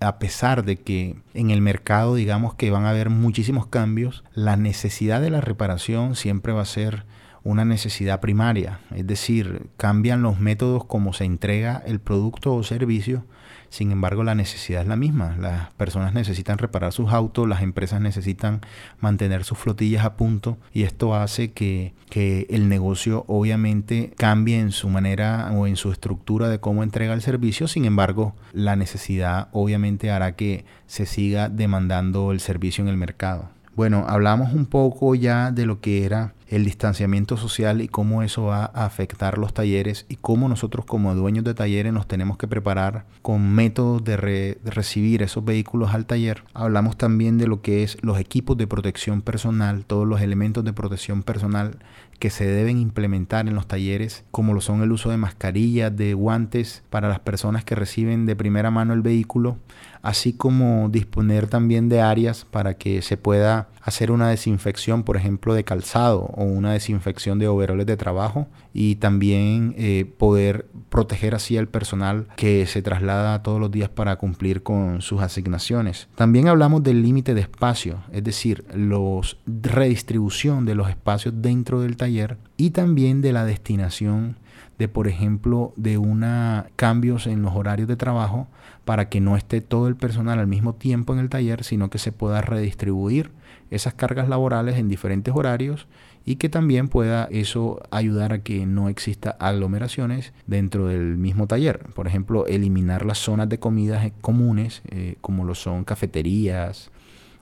a 0.00 0.18
pesar 0.18 0.64
de 0.64 0.76
que 0.76 1.16
en 1.32 1.50
el 1.50 1.62
mercado 1.62 2.14
digamos 2.16 2.54
que 2.54 2.70
van 2.70 2.84
a 2.84 2.90
haber 2.90 3.08
muchísimos 3.08 3.66
cambios, 3.66 4.24
la 4.34 4.56
necesidad 4.56 5.20
de 5.20 5.30
la 5.30 5.40
reparación 5.40 6.16
siempre 6.16 6.52
va 6.52 6.62
a 6.62 6.66
ser 6.66 7.04
una 7.44 7.66
necesidad 7.66 8.20
primaria, 8.20 8.80
es 8.94 9.06
decir, 9.06 9.66
cambian 9.76 10.22
los 10.22 10.40
métodos 10.40 10.84
como 10.86 11.12
se 11.12 11.24
entrega 11.24 11.82
el 11.86 12.00
producto 12.00 12.54
o 12.54 12.62
servicio, 12.62 13.24
sin 13.68 13.92
embargo 13.92 14.24
la 14.24 14.34
necesidad 14.34 14.80
es 14.80 14.88
la 14.88 14.96
misma, 14.96 15.36
las 15.38 15.70
personas 15.72 16.14
necesitan 16.14 16.56
reparar 16.56 16.92
sus 16.92 17.12
autos, 17.12 17.46
las 17.46 17.60
empresas 17.62 18.00
necesitan 18.00 18.62
mantener 18.98 19.44
sus 19.44 19.58
flotillas 19.58 20.06
a 20.06 20.16
punto 20.16 20.56
y 20.72 20.84
esto 20.84 21.14
hace 21.14 21.52
que, 21.52 21.92
que 22.08 22.46
el 22.48 22.68
negocio 22.70 23.24
obviamente 23.28 24.14
cambie 24.16 24.58
en 24.58 24.72
su 24.72 24.88
manera 24.88 25.50
o 25.52 25.66
en 25.66 25.76
su 25.76 25.92
estructura 25.92 26.48
de 26.48 26.60
cómo 26.60 26.82
entrega 26.82 27.12
el 27.12 27.20
servicio, 27.20 27.68
sin 27.68 27.84
embargo 27.84 28.34
la 28.52 28.74
necesidad 28.74 29.48
obviamente 29.52 30.10
hará 30.10 30.34
que 30.34 30.64
se 30.86 31.04
siga 31.04 31.50
demandando 31.50 32.32
el 32.32 32.40
servicio 32.40 32.82
en 32.82 32.88
el 32.88 32.96
mercado. 32.96 33.50
Bueno, 33.76 34.04
hablamos 34.08 34.52
un 34.52 34.66
poco 34.66 35.16
ya 35.16 35.50
de 35.50 35.66
lo 35.66 35.80
que 35.80 36.04
era 36.04 36.32
el 36.48 36.64
distanciamiento 36.64 37.36
social 37.36 37.80
y 37.80 37.88
cómo 37.88 38.22
eso 38.22 38.44
va 38.44 38.66
a 38.66 38.84
afectar 38.84 39.36
los 39.36 39.52
talleres 39.52 40.06
y 40.08 40.14
cómo 40.14 40.48
nosotros 40.48 40.84
como 40.84 41.12
dueños 41.16 41.44
de 41.44 41.54
talleres 41.54 41.92
nos 41.92 42.06
tenemos 42.06 42.38
que 42.38 42.46
preparar 42.46 43.04
con 43.22 43.52
métodos 43.52 44.04
de, 44.04 44.58
recibir 44.64 45.22
esos 45.24 45.44
vehículos 45.44 45.92
al 45.92 46.06
taller. 46.06 46.44
Hablamos 46.54 46.96
también 46.96 47.36
de 47.36 47.48
lo 47.48 47.62
que 47.62 47.82
es 47.82 47.98
los 48.02 48.20
equipos 48.20 48.56
de 48.56 48.68
protección 48.68 49.22
personal, 49.22 49.84
todos 49.84 50.06
los 50.06 50.20
elementos 50.20 50.64
de 50.64 50.72
protección 50.72 51.24
personal 51.24 51.78
que 52.20 52.30
se 52.30 52.46
deben 52.46 52.78
implementar 52.78 53.48
en 53.48 53.56
los 53.56 53.66
talleres, 53.66 54.24
como 54.30 54.54
lo 54.54 54.60
son 54.60 54.82
el 54.82 54.92
uso 54.92 55.10
de 55.10 55.16
mascarillas, 55.16 55.96
de 55.96 56.14
guantes 56.14 56.84
para 56.90 57.08
las 57.08 57.18
personas 57.18 57.64
que 57.64 57.74
reciben 57.74 58.24
de 58.24 58.36
primera 58.36 58.70
mano 58.70 58.94
el 58.94 59.02
vehículo, 59.02 59.56
así 60.04 60.34
como 60.34 60.90
disponer 60.90 61.46
también 61.46 61.88
de 61.88 62.02
áreas 62.02 62.44
para 62.44 62.74
que 62.74 63.00
se 63.00 63.16
pueda 63.16 63.68
hacer 63.80 64.10
una 64.10 64.28
desinfección, 64.28 65.02
por 65.02 65.16
ejemplo, 65.16 65.54
de 65.54 65.64
calzado 65.64 66.30
o 66.34 66.44
una 66.44 66.72
desinfección 66.72 67.38
de 67.38 67.48
overoles 67.48 67.86
de 67.86 67.96
trabajo 67.96 68.46
y 68.74 68.96
también 68.96 69.74
eh, 69.78 70.04
poder 70.18 70.66
proteger 70.90 71.34
así 71.34 71.56
al 71.56 71.68
personal 71.68 72.26
que 72.36 72.66
se 72.66 72.82
traslada 72.82 73.42
todos 73.42 73.58
los 73.58 73.70
días 73.70 73.88
para 73.88 74.16
cumplir 74.16 74.62
con 74.62 75.00
sus 75.00 75.22
asignaciones. 75.22 76.06
También 76.16 76.48
hablamos 76.48 76.82
del 76.82 77.02
límite 77.02 77.32
de 77.32 77.40
espacio, 77.40 78.02
es 78.12 78.22
decir, 78.22 78.64
la 78.74 79.20
redistribución 79.46 80.66
de 80.66 80.74
los 80.74 80.90
espacios 80.90 81.34
dentro 81.38 81.80
del 81.80 81.96
taller 81.96 82.36
y 82.58 82.70
también 82.70 83.22
de 83.22 83.32
la 83.32 83.46
destinación 83.46 84.36
de, 84.78 84.88
por 84.88 85.08
ejemplo, 85.08 85.72
de 85.76 85.98
una 85.98 86.66
cambios 86.76 87.26
en 87.26 87.42
los 87.42 87.54
horarios 87.54 87.88
de 87.88 87.96
trabajo 87.96 88.48
para 88.84 89.08
que 89.08 89.20
no 89.20 89.36
esté 89.36 89.60
todo 89.60 89.88
el 89.88 89.96
personal 89.96 90.38
al 90.38 90.46
mismo 90.46 90.74
tiempo 90.74 91.12
en 91.12 91.20
el 91.20 91.28
taller, 91.28 91.64
sino 91.64 91.90
que 91.90 91.98
se 91.98 92.12
pueda 92.12 92.40
redistribuir 92.40 93.30
esas 93.70 93.94
cargas 93.94 94.28
laborales 94.28 94.76
en 94.76 94.88
diferentes 94.88 95.34
horarios 95.34 95.86
y 96.24 96.36
que 96.36 96.48
también 96.48 96.88
pueda 96.88 97.24
eso 97.30 97.82
ayudar 97.90 98.32
a 98.32 98.42
que 98.42 98.66
no 98.66 98.88
exista 98.88 99.36
aglomeraciones 99.38 100.32
dentro 100.46 100.86
del 100.86 101.16
mismo 101.16 101.46
taller. 101.46 101.86
Por 101.94 102.06
ejemplo, 102.06 102.46
eliminar 102.46 103.04
las 103.04 103.18
zonas 103.18 103.48
de 103.48 103.58
comidas 103.58 104.10
comunes, 104.20 104.82
eh, 104.88 105.16
como 105.20 105.44
lo 105.44 105.54
son 105.54 105.84
cafeterías 105.84 106.90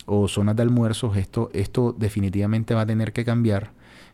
o 0.07 0.27
zonas 0.27 0.57
de 0.57 0.63
almuerzos. 0.63 1.17
Esto, 1.17 1.51
esto 1.53 1.95
definitivamente 1.97 2.75
va 2.75 2.83
a 2.83 2.87
tener 2.87 3.13
que 3.13 3.25
cambiar 3.25 3.71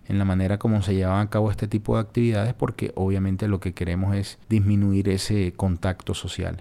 en 0.08 0.18
la 0.18 0.24
manera 0.24 0.58
como 0.58 0.82
se 0.82 0.94
llevan 0.94 1.20
a 1.20 1.30
cabo 1.30 1.50
este 1.50 1.68
tipo 1.68 1.94
de 1.94 2.00
actividades 2.00 2.54
porque 2.54 2.92
obviamente 2.96 3.46
lo 3.46 3.60
que 3.60 3.74
queremos 3.74 4.16
es 4.16 4.38
disminuir 4.48 5.08
ese 5.10 5.52
contacto 5.52 6.14
social. 6.14 6.60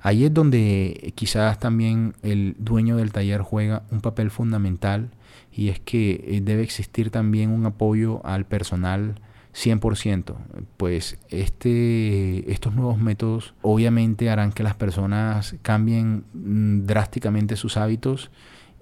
Ahí 0.00 0.24
es 0.24 0.34
donde 0.34 1.12
quizás 1.14 1.58
también 1.58 2.14
el 2.22 2.56
dueño 2.58 2.96
del 2.96 3.12
taller 3.12 3.40
juega 3.42 3.84
un 3.90 4.00
papel 4.00 4.30
fundamental 4.30 5.10
y 5.52 5.68
es 5.68 5.80
que 5.80 6.24
eh, 6.26 6.40
debe 6.42 6.62
existir 6.62 7.10
también 7.10 7.50
un 7.50 7.66
apoyo 7.66 8.24
al 8.26 8.44
personal 8.44 9.20
100%, 9.54 10.34
pues 10.76 11.18
este, 11.30 12.52
estos 12.52 12.74
nuevos 12.74 12.98
métodos 12.98 13.54
obviamente 13.62 14.30
harán 14.30 14.52
que 14.52 14.62
las 14.62 14.74
personas 14.74 15.56
cambien 15.62 16.24
mm, 16.34 16.86
drásticamente 16.86 17.56
sus 17.56 17.76
hábitos 17.76 18.30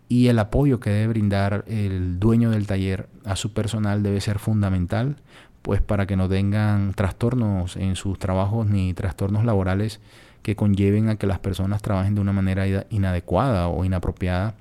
y 0.08 0.28
el 0.28 0.38
apoyo 0.38 0.80
que 0.80 0.90
debe 0.90 1.08
brindar 1.08 1.64
el 1.66 2.18
dueño 2.18 2.50
del 2.50 2.66
taller 2.66 3.08
a 3.24 3.36
su 3.36 3.52
personal 3.52 4.02
debe 4.02 4.20
ser 4.20 4.38
fundamental, 4.38 5.16
pues 5.62 5.80
para 5.80 6.06
que 6.06 6.16
no 6.16 6.28
tengan 6.28 6.94
trastornos 6.94 7.76
en 7.76 7.96
sus 7.96 8.18
trabajos 8.18 8.66
ni 8.68 8.94
trastornos 8.94 9.44
laborales 9.44 10.00
que 10.42 10.54
conlleven 10.54 11.08
a 11.08 11.16
que 11.16 11.26
las 11.26 11.40
personas 11.40 11.82
trabajen 11.82 12.14
de 12.14 12.20
una 12.20 12.32
manera 12.32 12.86
inadecuada 12.90 13.66
o 13.66 13.84
inapropiada 13.84 14.54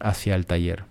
hacia 0.00 0.34
el 0.34 0.46
taller. 0.46 0.84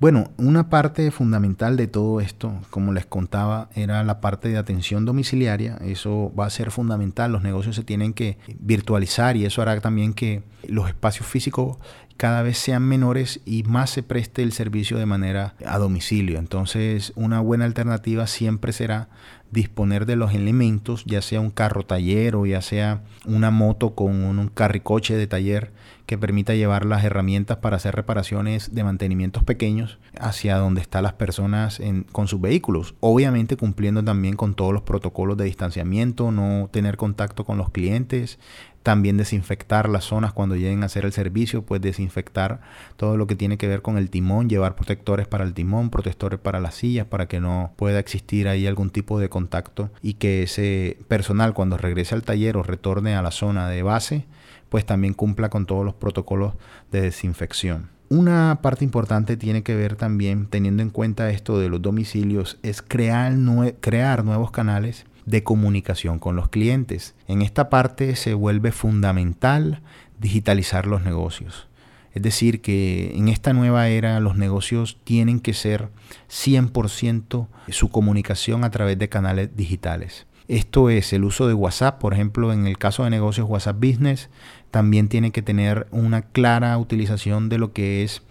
Bueno, 0.00 0.30
una 0.38 0.70
parte 0.70 1.10
fundamental 1.10 1.76
de 1.76 1.86
todo 1.86 2.22
esto, 2.22 2.54
como 2.70 2.94
les 2.94 3.04
contaba, 3.04 3.68
era 3.74 4.02
la 4.02 4.22
parte 4.22 4.48
de 4.48 4.56
atención 4.56 5.04
domiciliaria. 5.04 5.76
Eso 5.84 6.32
va 6.34 6.46
a 6.46 6.50
ser 6.50 6.70
fundamental. 6.70 7.30
Los 7.30 7.42
negocios 7.42 7.76
se 7.76 7.84
tienen 7.84 8.14
que 8.14 8.38
virtualizar 8.58 9.36
y 9.36 9.44
eso 9.44 9.60
hará 9.60 9.78
también 9.82 10.14
que 10.14 10.42
los 10.66 10.88
espacios 10.88 11.26
físicos 11.26 11.76
cada 12.20 12.42
vez 12.42 12.58
sean 12.58 12.82
menores 12.82 13.40
y 13.46 13.62
más 13.62 13.88
se 13.88 14.02
preste 14.02 14.42
el 14.42 14.52
servicio 14.52 14.98
de 14.98 15.06
manera 15.06 15.54
a 15.64 15.78
domicilio. 15.78 16.38
Entonces, 16.38 17.14
una 17.16 17.40
buena 17.40 17.64
alternativa 17.64 18.26
siempre 18.26 18.74
será 18.74 19.08
disponer 19.50 20.04
de 20.04 20.16
los 20.16 20.34
elementos, 20.34 21.02
ya 21.06 21.22
sea 21.22 21.40
un 21.40 21.50
carro 21.50 21.82
taller 21.86 22.36
o 22.36 22.44
ya 22.44 22.60
sea 22.60 23.04
una 23.24 23.50
moto 23.50 23.94
con 23.94 24.12
un 24.38 24.48
carricoche 24.48 25.16
de 25.16 25.26
taller 25.28 25.72
que 26.04 26.18
permita 26.18 26.54
llevar 26.54 26.84
las 26.84 27.04
herramientas 27.04 27.58
para 27.58 27.76
hacer 27.76 27.94
reparaciones 27.94 28.74
de 28.74 28.84
mantenimientos 28.84 29.42
pequeños 29.44 29.98
hacia 30.18 30.56
donde 30.56 30.80
están 30.80 31.04
las 31.04 31.12
personas 31.14 31.80
con 32.12 32.28
sus 32.28 32.40
vehículos. 32.40 32.96
Obviamente 33.00 33.56
cumpliendo 33.56 34.04
también 34.04 34.36
con 34.36 34.54
todos 34.54 34.72
los 34.72 34.82
protocolos 34.82 35.36
de 35.36 35.44
distanciamiento, 35.44 36.32
no 36.32 36.68
tener 36.70 36.96
contacto 36.96 37.44
con 37.44 37.58
los 37.58 37.70
clientes, 37.70 38.38
también 38.82 39.16
desinfectar 39.16 39.88
las 39.88 40.04
zonas 40.04 40.32
cuando 40.32 40.56
lleguen 40.56 40.82
a 40.82 40.86
hacer 40.86 41.04
el 41.04 41.12
servicio, 41.12 41.62
pues 41.62 41.80
desinfectar 41.80 42.60
todo 42.96 43.16
lo 43.16 43.26
que 43.26 43.36
tiene 43.36 43.58
que 43.58 43.68
ver 43.68 43.82
con 43.82 43.98
el 43.98 44.10
timón, 44.10 44.48
llevar 44.48 44.74
protectores 44.74 45.28
para 45.28 45.44
el 45.44 45.52
timón, 45.52 45.90
protectores 45.90 46.40
para 46.40 46.60
las 46.60 46.74
sillas, 46.74 47.06
para 47.06 47.28
que 47.28 47.40
no 47.40 47.72
pueda 47.76 47.98
existir 47.98 48.48
ahí 48.48 48.66
algún 48.66 48.90
tipo 48.90 49.18
de 49.20 49.28
contacto 49.28 49.90
y 50.02 50.14
que 50.14 50.42
ese 50.42 50.98
personal 51.08 51.52
cuando 51.52 51.76
regrese 51.76 52.14
al 52.14 52.22
taller 52.22 52.56
o 52.56 52.62
retorne 52.62 53.14
a 53.14 53.22
la 53.22 53.30
zona 53.30 53.68
de 53.68 53.82
base, 53.82 54.24
pues 54.68 54.86
también 54.86 55.14
cumpla 55.14 55.50
con 55.50 55.66
todos 55.66 55.84
los 55.84 55.94
protocolos 55.94 56.54
de 56.90 57.02
desinfección. 57.02 57.90
Una 58.08 58.58
parte 58.60 58.84
importante 58.84 59.36
tiene 59.36 59.62
que 59.62 59.76
ver 59.76 59.94
también, 59.94 60.46
teniendo 60.46 60.82
en 60.82 60.90
cuenta 60.90 61.30
esto 61.30 61.60
de 61.60 61.68
los 61.68 61.80
domicilios, 61.80 62.58
es 62.62 62.82
crear, 62.82 63.32
crear 63.80 64.24
nuevos 64.24 64.50
canales 64.50 65.06
de 65.30 65.42
comunicación 65.42 66.18
con 66.18 66.36
los 66.36 66.48
clientes. 66.48 67.14
En 67.28 67.42
esta 67.42 67.70
parte 67.70 68.16
se 68.16 68.34
vuelve 68.34 68.72
fundamental 68.72 69.80
digitalizar 70.18 70.86
los 70.86 71.02
negocios. 71.02 71.68
Es 72.12 72.22
decir, 72.22 72.60
que 72.60 73.12
en 73.16 73.28
esta 73.28 73.52
nueva 73.52 73.88
era 73.88 74.18
los 74.20 74.36
negocios 74.36 74.98
tienen 75.04 75.38
que 75.40 75.54
ser 75.54 75.88
100% 76.28 77.46
su 77.68 77.88
comunicación 77.88 78.64
a 78.64 78.70
través 78.70 78.98
de 78.98 79.08
canales 79.08 79.56
digitales. 79.56 80.26
Esto 80.48 80.90
es 80.90 81.12
el 81.12 81.22
uso 81.22 81.46
de 81.46 81.54
WhatsApp, 81.54 82.00
por 82.00 82.12
ejemplo, 82.12 82.52
en 82.52 82.66
el 82.66 82.76
caso 82.76 83.04
de 83.04 83.10
negocios 83.10 83.48
WhatsApp 83.48 83.76
Business, 83.76 84.28
también 84.72 85.08
tiene 85.08 85.30
que 85.30 85.42
tener 85.42 85.86
una 85.92 86.22
clara 86.22 86.76
utilización 86.76 87.48
de 87.48 87.58
lo 87.58 87.72
que 87.72 88.02
es 88.02 88.22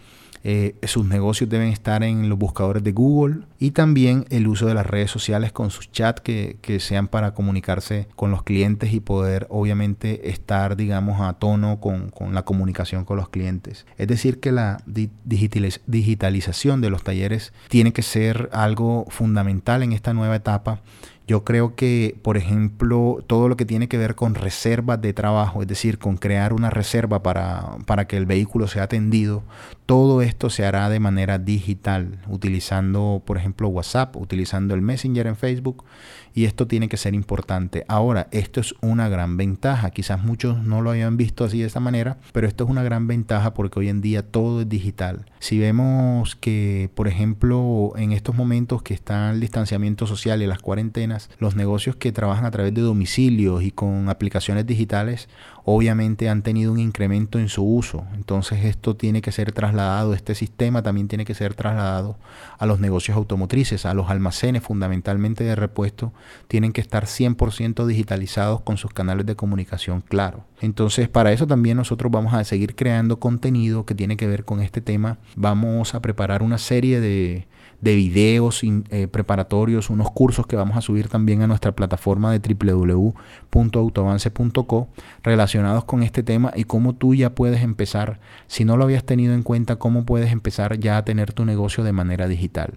eh, 0.44 0.76
sus 0.84 1.06
negocios 1.06 1.50
deben 1.50 1.70
estar 1.70 2.04
en 2.04 2.30
los 2.30 2.38
buscadores 2.38 2.84
de 2.84 2.92
Google 2.92 3.42
y 3.60 3.72
también 3.72 4.26
el 4.30 4.48
uso 4.48 4.68
de 4.68 4.74
las 4.74 4.86
redes 4.86 5.12
sociales 5.12 5.52
con 5.52 5.70
sus 5.70 5.92
chats 5.92 6.22
que, 6.22 6.58
sean 6.80 7.08
para 7.08 7.34
comunicarse 7.34 8.08
con 8.16 8.32
los 8.32 8.44
clientes 8.44 8.94
y 8.94 9.00
poder 9.00 9.48
obviamente 9.50 10.30
estar 10.30 10.78
digamos 10.78 11.20
a 11.20 11.34
tono 11.34 11.80
con, 11.80 12.10
con 12.10 12.34
la 12.34 12.44
comunicación 12.44 13.06
con 13.06 13.18
los 13.18 13.30
clientes. 13.30 13.86
Es 13.98 14.08
decir 14.08 14.40
que 14.40 14.52
la 14.52 14.82
digitalización 14.86 16.80
de 16.80 16.90
los 16.90 17.04
talleres 17.04 17.52
tiene 17.68 17.92
que 17.92 18.02
ser 18.02 18.50
algo 18.54 19.06
fundamental 19.10 19.84
en 19.84 19.92
esta 19.94 20.14
nueva 20.14 20.38
etapa 20.38 20.82
yo 21.30 21.44
creo 21.44 21.76
que, 21.76 22.18
por 22.24 22.38
ejemplo, 22.38 23.24
todo 23.28 23.50
lo 23.50 23.56
que 23.56 23.64
tiene 23.64 23.88
que 23.88 24.00
ver 24.00 24.16
con 24.16 24.34
reservas 24.34 25.00
de 25.00 25.14
trabajo, 25.14 25.62
es 25.62 25.68
decir, 25.68 26.00
con 26.00 26.18
crear 26.18 26.54
una 26.54 26.72
reserva 26.72 27.22
para, 27.22 27.78
para 27.86 28.08
que 28.08 28.18
el 28.18 28.26
vehículo 28.26 28.68
sea 28.68 28.82
atendido, 28.82 29.44
todo 29.86 30.24
esto 30.24 30.50
se 30.50 30.66
hará 30.66 30.90
de 30.90 31.00
manera 31.00 31.38
digital, 31.38 32.18
utilizando, 32.28 33.22
por 33.24 33.38
ejemplo, 33.38 33.68
WhatsApp, 33.68 34.16
utilizando 34.16 34.74
el 34.74 34.82
Messenger 34.82 35.28
en 35.28 35.36
Facebook 35.36 35.86
y 36.34 36.46
esto 36.46 36.68
tiene 36.68 36.90
que 36.90 36.98
ser 36.98 37.14
importante. 37.14 37.86
Ahora, 37.88 38.28
esto 38.32 38.60
es 38.62 38.74
una 38.82 39.10
gran 39.10 39.36
ventaja. 39.36 39.90
Quizás 39.92 40.24
muchos 40.24 40.64
no 40.64 40.82
lo 40.82 40.92
hayan 40.92 41.18
visto 41.18 41.44
así 41.44 41.60
de 41.60 41.68
esta 41.68 41.80
manera, 41.80 42.18
pero 42.32 42.48
esto 42.48 42.64
es 42.64 42.70
una 42.70 42.84
gran 42.84 43.08
ventaja 43.08 43.54
porque 43.54 43.80
hoy 43.80 43.90
en 43.90 44.00
día 44.00 44.24
todo 44.24 44.62
es 44.62 44.70
digital. 44.70 45.26
Si 45.40 45.60
vemos 45.60 46.36
que, 46.36 46.90
por 46.96 47.08
ejemplo, 47.08 47.94
en 47.98 48.14
estos 48.14 48.36
momentos 48.36 48.82
que 48.84 48.94
está 48.94 49.32
el 49.32 49.40
distanciamiento 49.40 50.08
social 50.08 50.42
y 50.42 50.48
las 50.48 50.60
cuarentenas, 50.60 51.19
los 51.40 51.56
negocios 51.56 51.96
que 51.96 52.12
trabajan 52.12 52.46
a 52.46 52.52
través 52.52 52.74
de 52.74 52.82
domicilios 52.82 53.64
y 53.64 53.72
con 53.72 54.10
aplicaciones 54.10 54.66
digitales, 54.66 55.28
obviamente 55.66 56.30
han 56.30 56.42
tenido 56.42 56.72
un 56.72 56.80
incremento 56.80 57.40
en 57.40 57.50
su 57.50 57.64
uso. 57.64 58.06
Entonces 58.14 58.66
esto 58.66 58.96
tiene 58.96 59.22
que 59.22 59.32
ser 59.32 59.52
trasladado, 59.52 60.14
este 60.14 60.36
sistema 60.36 60.82
también 60.82 61.08
tiene 61.08 61.26
que 61.26 61.34
ser 61.34 61.54
trasladado 61.54 62.18
a 62.58 62.66
los 62.66 62.80
negocios 62.80 63.18
automotrices, 63.18 63.86
a 63.86 63.94
los 63.94 64.10
almacenes 64.10 64.64
fundamentalmente 64.64 65.44
de 65.44 65.56
repuesto, 65.56 66.14
tienen 66.48 66.74
que 66.74 66.82
estar 66.82 67.06
100% 67.06 67.86
digitalizados 67.86 68.62
con 68.62 68.78
sus 68.78 68.94
canales 68.94 69.26
de 69.26 69.36
comunicación 69.36 70.02
claro. 70.02 70.44
Entonces 70.62 71.08
para 71.08 71.32
eso 71.32 71.46
también 71.48 71.78
nosotros 71.78 72.12
vamos 72.12 72.34
a 72.34 72.44
seguir 72.44 72.76
creando 72.76 73.20
contenido 73.20 73.86
que 73.86 73.96
tiene 73.96 74.18
que 74.18 74.28
ver 74.28 74.46
con 74.46 74.62
este 74.62 74.82
tema. 74.82 75.18
Vamos 75.36 75.94
a 75.94 76.02
preparar 76.02 76.42
una 76.42 76.58
serie 76.58 77.00
de 77.00 77.48
de 77.82 77.96
videos 77.96 78.62
eh, 78.64 79.08
preparatorios, 79.08 79.90
unos 79.90 80.12
cursos 80.12 80.46
que 80.46 80.56
vamos 80.56 80.76
a 80.78 80.82
subir 80.82 81.08
también 81.10 81.42
a 81.42 81.48
nuestra 81.48 81.74
plataforma 81.74 82.32
de 82.32 82.40
www.autoavance.co 82.40 84.88
relacionados 85.24 85.84
con 85.84 86.04
este 86.04 86.24
tema 86.24 86.54
y 86.56 86.64
cómo 86.64 86.96
tú 86.96 87.16
ya 87.16 87.36
puedes 87.36 87.62
empezar, 87.62 88.22
si 88.48 88.64
no 88.64 88.78
lo 88.78 88.86
habías 88.86 89.04
tenido 89.04 89.34
en 89.34 89.44
cuenta, 89.44 89.76
cómo 89.76 90.06
puedes 90.06 90.32
empezar 90.32 90.80
ya 90.80 90.96
a 90.98 91.04
tener 91.04 91.34
tu 91.34 91.44
negocio 91.44 91.84
de 91.84 91.92
manera 91.92 92.28
digital. 92.28 92.76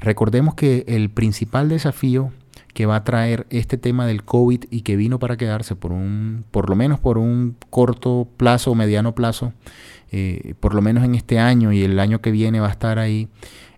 Recordemos 0.00 0.54
que 0.54 0.84
el 0.88 1.10
principal 1.10 1.68
desafío 1.68 2.32
que 2.74 2.86
va 2.86 2.96
a 2.96 3.04
traer 3.04 3.46
este 3.50 3.76
tema 3.76 4.06
del 4.06 4.22
COVID 4.22 4.64
y 4.70 4.82
que 4.82 4.94
vino 4.94 5.18
para 5.18 5.36
quedarse 5.36 5.74
por 5.74 5.92
un, 5.92 6.44
por 6.50 6.70
lo 6.70 6.76
menos 6.76 7.00
por 7.00 7.18
un 7.18 7.56
corto 7.70 8.28
plazo 8.36 8.70
o 8.70 8.74
mediano 8.76 9.16
plazo, 9.16 9.52
eh, 10.12 10.54
por 10.60 10.74
lo 10.74 10.82
menos 10.82 11.04
en 11.04 11.16
este 11.16 11.40
año 11.40 11.72
y 11.72 11.82
el 11.82 11.98
año 11.98 12.20
que 12.20 12.30
viene 12.30 12.60
va 12.60 12.68
a 12.68 12.70
estar 12.70 13.00
ahí 13.00 13.28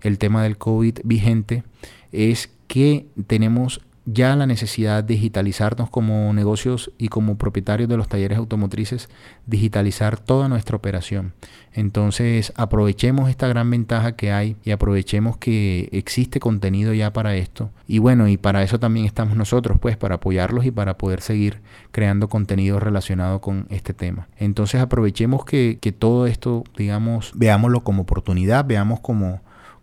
el 0.03 0.19
tema 0.19 0.43
del 0.43 0.59
COVID 0.59 0.99
vigente, 1.05 1.65
es 2.13 2.51
que 2.71 3.09
tenemos 3.27 3.81
ya 4.07 4.37
la 4.37 4.47
necesidad 4.47 5.03
de 5.03 5.15
digitalizarnos 5.15 5.91
como 5.91 6.33
negocios 6.33 6.93
y 6.99 7.09
como 7.09 7.37
propietarios 7.37 7.89
de 7.89 7.97
los 7.97 8.07
talleres 8.07 8.39
automotrices, 8.39 9.09
digitalizar 9.45 10.21
toda 10.21 10.49
nuestra 10.49 10.77
operación. 10.77 11.33
Entonces 11.73 12.53
aprovechemos 12.55 13.29
esta 13.29 13.49
gran 13.49 13.69
ventaja 13.71 14.13
que 14.13 14.31
hay 14.31 14.57
y 14.63 14.71
aprovechemos 14.71 15.37
que 15.37 15.89
existe 15.91 16.39
contenido 16.39 16.95
ya 16.95 17.13
para 17.13 17.35
esto. 17.35 17.71
Y 17.89 17.99
bueno, 17.99 18.29
y 18.29 18.37
para 18.37 18.63
eso 18.63 18.79
también 18.79 19.05
estamos 19.05 19.37
nosotros, 19.37 19.79
pues 19.81 19.97
para 19.97 20.15
apoyarlos 20.15 20.65
y 20.65 20.71
para 20.71 20.97
poder 20.97 21.23
seguir 21.23 21.61
creando 21.91 22.29
contenido 22.29 22.79
relacionado 22.79 23.41
con 23.41 23.67
este 23.69 23.95
tema. 23.95 24.29
Entonces 24.39 24.81
aprovechemos 24.81 25.45
que, 25.45 25.79
que 25.81 25.91
todo 25.91 26.29
esto, 26.29 26.63
digamos, 26.77 27.33
veámoslo 27.35 27.81
como 27.81 28.03
oportunidad, 28.03 28.65
veamos 28.65 29.01
como 29.01 29.41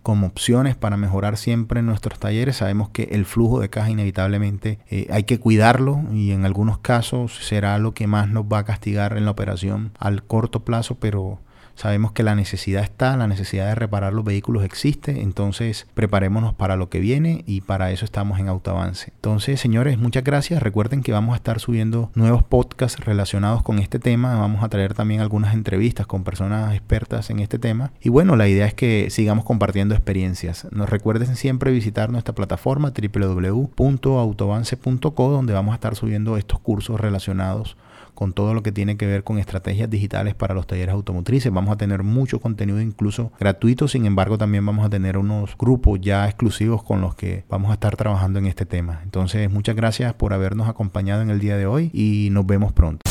como 0.08 0.28
opciones 0.28 0.78
para 0.78 0.96
mejorar 0.96 1.36
siempre 1.36 1.82
nuestros 1.82 2.18
talleres. 2.18 2.56
Sabemos 2.56 2.88
que 2.88 3.10
el 3.12 3.26
flujo 3.26 3.60
de 3.60 3.70
caja 3.70 3.90
inevitablemente 3.90 4.80
eh, 4.90 5.06
hay 5.12 5.26
que 5.26 5.38
cuidarlo 5.38 6.02
y 6.14 6.32
en 6.32 6.46
algunos 6.46 6.78
casos 6.78 7.36
será 7.46 7.78
lo 7.78 7.94
que 7.94 8.08
más 8.08 8.30
nos 8.30 8.46
va 8.46 8.60
a 8.60 8.64
castigar 8.64 9.18
en 9.18 9.26
la 9.26 9.32
operación 9.32 9.92
al 10.00 10.24
corto 10.24 10.64
plazo, 10.64 10.96
pero 10.96 11.42
Sabemos 11.78 12.12
que 12.12 12.24
la 12.24 12.34
necesidad 12.34 12.82
está, 12.82 13.16
la 13.18 13.28
necesidad 13.28 13.68
de 13.68 13.76
reparar 13.76 14.12
los 14.12 14.26
vehículos 14.26 14.64
existe, 14.64 15.22
entonces 15.22 15.86
preparémonos 15.94 16.56
para 16.56 16.76
lo 16.76 16.90
que 16.90 17.00
viene 17.00 17.44
y 17.46 17.62
para 17.62 17.92
eso 17.92 18.04
estamos 18.04 18.40
en 18.40 18.48
Autoavance. 18.48 19.12
Entonces, 19.14 19.62
señores, 19.62 20.00
muchas 20.00 20.24
gracias. 20.24 20.64
Recuerden 20.64 21.04
que 21.04 21.12
vamos 21.12 21.34
a 21.34 21.36
estar 21.36 21.60
subiendo 21.60 22.10
nuevos 22.16 22.42
podcasts 22.42 23.06
relacionados 23.06 23.62
con 23.62 23.78
este 23.78 24.00
tema. 24.00 24.40
Vamos 24.40 24.64
a 24.64 24.70
traer 24.70 24.96
también 24.96 25.22
algunas 25.22 25.54
entrevistas 25.54 26.08
con 26.08 26.24
personas 26.24 26.74
expertas 26.74 27.30
en 27.30 27.42
este 27.42 27.60
tema. 27.60 27.92
Y 28.02 28.10
bueno, 28.10 28.36
la 28.36 28.48
idea 28.48 28.66
es 28.66 28.74
que 28.74 29.12
sigamos 29.12 29.46
compartiendo 29.46 29.94
experiencias. 29.94 30.66
Nos 30.72 30.90
recuerden 30.90 31.36
siempre 31.36 31.72
visitar 31.72 32.10
nuestra 32.10 32.34
plataforma 32.34 32.92
www.autoavance.co 32.92 35.30
donde 35.30 35.54
vamos 35.54 35.74
a 35.74 35.76
estar 35.76 35.96
subiendo 35.96 36.38
estos 36.38 36.60
cursos 36.60 37.00
relacionados 37.00 37.78
con 38.18 38.34
todo 38.34 38.56
lo 38.56 38.64
que 38.64 38.72
tiene 38.72 38.98
que 38.98 39.06
ver 39.06 39.24
con 39.24 39.38
estrategias 39.38 39.92
digitales 39.92 40.34
para 40.34 40.56
los 40.56 40.66
talleres 40.66 40.96
automotrices. 40.96 41.54
Vamos 41.54 41.72
a 41.72 41.78
tener 41.78 42.02
mucho 42.02 42.40
contenido 42.40 42.82
incluso 42.82 43.32
gratuito, 43.40 43.88
sin 43.88 44.08
embargo 44.08 44.40
también 44.40 44.66
vamos 44.66 44.84
a 44.84 44.90
tener 44.90 45.20
unos 45.20 45.56
grupos 45.56 46.00
ya 46.02 46.26
exclusivos 46.26 46.82
con 46.82 47.00
los 47.00 47.14
que 47.14 47.44
vamos 47.48 47.70
a 47.70 47.76
estar 47.76 47.96
trabajando 47.96 48.40
en 48.40 48.48
este 48.48 48.66
tema. 48.66 49.02
Entonces 49.04 49.52
muchas 49.52 49.76
gracias 49.76 50.16
por 50.16 50.34
habernos 50.34 50.68
acompañado 50.68 51.22
en 51.22 51.30
el 51.30 51.40
día 51.40 51.58
de 51.58 51.68
hoy 51.68 51.92
y 51.94 52.30
nos 52.32 52.48
vemos 52.48 52.74
pronto. 52.74 53.04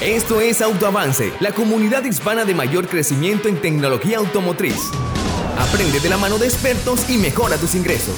Esto 0.00 0.40
es 0.40 0.62
Autoavance, 0.62 1.32
la 1.40 1.50
comunidad 1.50 2.04
hispana 2.04 2.44
de 2.44 2.54
mayor 2.54 2.86
crecimiento 2.86 3.48
en 3.48 3.60
tecnología 3.60 4.18
automotriz. 4.18 4.88
Aprende 5.58 5.98
de 5.98 6.08
la 6.08 6.16
mano 6.16 6.38
de 6.38 6.46
expertos 6.46 7.10
y 7.10 7.18
mejora 7.18 7.56
tus 7.56 7.74
ingresos. 7.74 8.14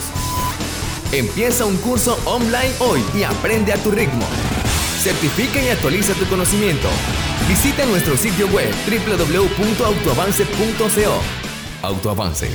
Empieza 1.13 1.65
un 1.65 1.79
curso 1.79 2.19
online 2.27 2.75
hoy 2.81 3.01
y 3.19 3.23
aprende 3.23 3.73
a 3.73 3.79
tu 3.79 3.91
ritmo. 3.91 4.27
Certifica 5.01 5.63
y 5.63 5.69
actualiza 5.71 6.13
tu 6.13 6.27
conocimiento. 6.27 6.89
Visita 7.49 7.87
nuestro 7.87 8.19
sitio 8.19 8.47
web 8.49 8.71
www.autoavance.co. 8.87 11.23
Autoavance 11.83 12.51